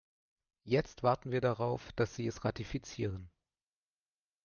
Jetzt 0.63 1.03
warten 1.03 1.29
wir 1.29 1.41
darauf, 1.41 1.91
dass 1.91 2.15
sie 2.15 2.25
es 2.25 2.43
ratifizieren. 2.43 3.29